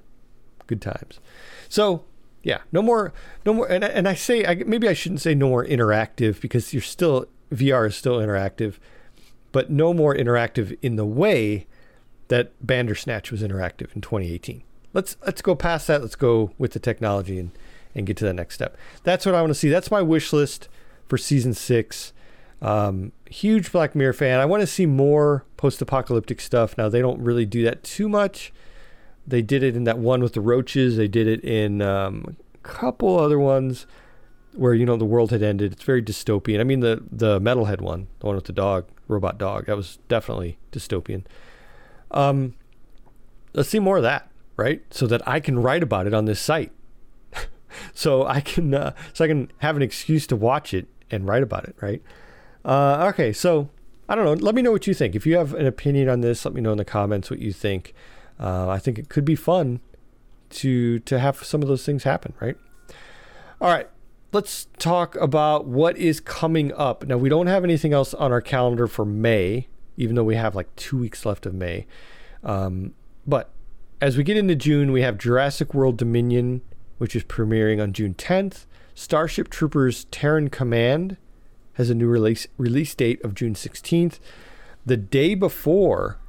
[0.67, 1.19] Good times.
[1.67, 2.03] So
[2.43, 3.13] yeah, no more,
[3.45, 3.67] no more.
[3.67, 7.25] And, and I say I, maybe I shouldn't say no more interactive because you're still
[7.51, 8.75] VR is still interactive,
[9.51, 11.67] but no more interactive in the way
[12.29, 14.63] that Bandersnatch was interactive in 2018.
[14.93, 16.01] Let's let's go past that.
[16.01, 17.51] Let's go with the technology and
[17.93, 18.77] and get to that next step.
[19.03, 19.69] That's what I want to see.
[19.69, 20.69] That's my wish list
[21.07, 22.13] for season six.
[22.61, 24.39] Um, huge Black Mirror fan.
[24.39, 26.77] I want to see more post-apocalyptic stuff.
[26.77, 28.51] Now they don't really do that too much.
[29.25, 30.97] They did it in that one with the roaches.
[30.97, 33.85] They did it in um, a couple other ones
[34.53, 35.71] where you know the world had ended.
[35.71, 36.59] It's very dystopian.
[36.59, 39.67] I mean the the metalhead one, the one with the dog, robot dog.
[39.67, 41.23] That was definitely dystopian.
[42.11, 42.55] Um,
[43.53, 44.81] let's see more of that, right?
[44.91, 46.71] So that I can write about it on this site
[47.93, 51.43] so I can uh, so I can have an excuse to watch it and write
[51.43, 52.01] about it, right?
[52.63, 53.69] Uh, okay, so
[54.07, 54.33] I don't know.
[54.33, 55.15] Let me know what you think.
[55.15, 57.53] If you have an opinion on this, let me know in the comments what you
[57.53, 57.93] think.
[58.39, 59.81] Uh, I think it could be fun
[60.49, 62.57] to to have some of those things happen, right?
[63.61, 63.89] All right,
[64.31, 67.05] let's talk about what is coming up.
[67.05, 69.67] Now we don't have anything else on our calendar for May,
[69.99, 71.85] even though we have like two weeks left of May.
[72.43, 72.95] Um,
[73.27, 73.51] but
[74.01, 76.61] as we get into June, we have Jurassic World Dominion
[76.99, 78.65] which is premiering on June 10th.
[78.93, 81.17] Starship Troopers Terran Command
[81.73, 84.19] has a new release release date of June 16th.
[84.85, 86.19] The day before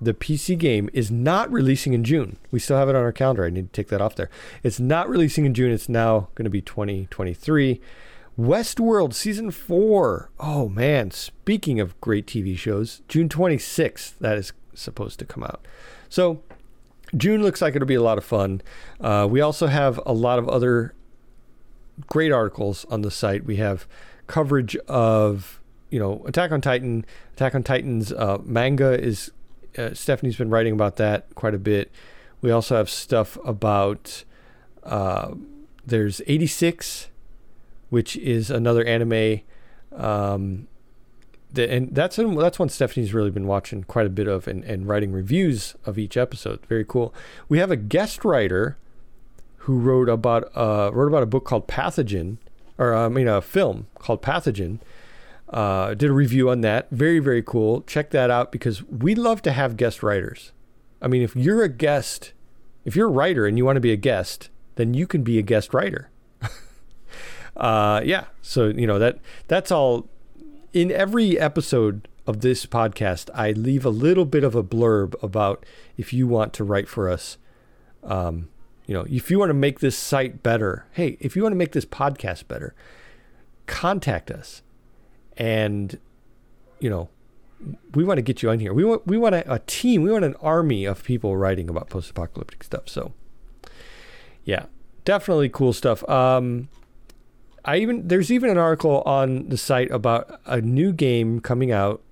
[0.00, 2.36] the PC game is not releasing in June.
[2.52, 3.44] We still have it on our calendar.
[3.44, 4.30] I need to take that off there.
[4.62, 5.72] It's not releasing in June.
[5.72, 7.80] It's now going to be 2023.
[8.38, 10.30] Westworld season 4.
[10.38, 15.66] Oh man, speaking of great TV shows, June 26th that is supposed to come out.
[16.08, 16.40] So,
[17.16, 18.62] June looks like it'll be a lot of fun.
[19.00, 20.94] Uh, we also have a lot of other
[22.06, 23.44] great articles on the site.
[23.44, 23.88] We have
[24.28, 25.60] coverage of
[25.90, 27.04] you know Attack on Titan.
[27.32, 29.32] Attack on Titan's uh, manga is
[29.76, 31.90] uh, Stephanie's been writing about that quite a bit.
[32.40, 34.22] We also have stuff about
[34.84, 35.34] uh,
[35.84, 37.08] there's 86,
[37.90, 39.40] which is another anime.
[39.92, 40.68] Um,
[41.52, 44.86] the, and that's that's one Stephanie's really been watching quite a bit of and, and
[44.86, 46.64] writing reviews of each episode.
[46.66, 47.14] Very cool.
[47.48, 48.76] We have a guest writer
[49.58, 52.36] who wrote about uh, wrote about a book called Pathogen,
[52.76, 54.80] or I mean a film called Pathogen.
[55.48, 56.90] Uh, did a review on that.
[56.90, 57.80] Very very cool.
[57.82, 60.52] Check that out because we love to have guest writers.
[61.00, 62.32] I mean, if you're a guest,
[62.84, 65.38] if you're a writer and you want to be a guest, then you can be
[65.38, 66.10] a guest writer.
[67.58, 68.24] Uh, yeah.
[68.42, 70.08] So you know that that's all.
[70.72, 75.64] In every episode of this podcast, I leave a little bit of a blurb about
[75.96, 77.38] if you want to write for us.
[78.04, 78.50] Um,
[78.86, 81.56] you know, if you want to make this site better, hey, if you want to
[81.56, 82.74] make this podcast better,
[83.66, 84.62] contact us,
[85.36, 85.98] and
[86.80, 87.08] you know,
[87.94, 88.72] we want to get you on here.
[88.72, 90.02] We want we want a, a team.
[90.02, 92.88] We want an army of people writing about post-apocalyptic stuff.
[92.88, 93.12] So,
[94.44, 94.66] yeah,
[95.04, 96.08] definitely cool stuff.
[96.08, 96.68] Um,
[97.68, 102.02] I even there's even an article on the site about a new game coming out.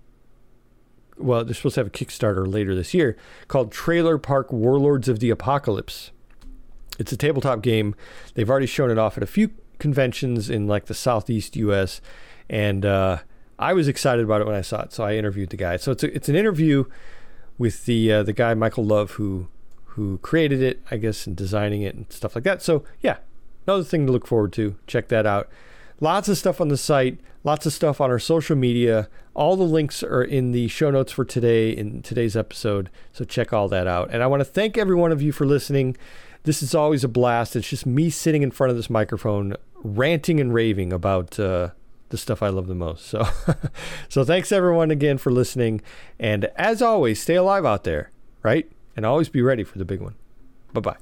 [1.17, 3.17] Well, they're supposed to have a Kickstarter later this year
[3.49, 6.11] called Trailer Park Warlords of the Apocalypse.
[6.99, 7.95] It's a tabletop game.
[8.35, 12.03] They've already shown it off at a few conventions in like the southeast U.S.
[12.51, 13.21] and uh,
[13.59, 15.79] I was excited about it when I saw it, so I interviewed the guy.
[15.79, 16.85] So it's a, it's an interview
[17.57, 19.49] with the uh, the guy Michael Love who
[19.85, 22.61] who created it, I guess, and designing it and stuff like that.
[22.61, 23.17] So yeah,
[23.67, 24.77] another thing to look forward to.
[24.87, 25.49] Check that out.
[26.01, 29.09] Lots of stuff on the site, lots of stuff on our social media.
[29.35, 32.91] All the links are in the show notes for today in today's episode.
[33.13, 34.11] So check all that out.
[34.13, 35.97] And I want to thank every one of you for listening.
[36.45, 37.57] This is always a blast.
[37.57, 41.71] It's just me sitting in front of this microphone, ranting and raving about uh,
[42.11, 43.07] the stuff I love the most.
[43.07, 43.27] So,
[44.09, 45.81] so thanks everyone again for listening.
[46.19, 48.11] And as always, stay alive out there,
[48.43, 48.71] right?
[48.97, 50.15] And always be ready for the big one.
[50.73, 50.97] Bye bye.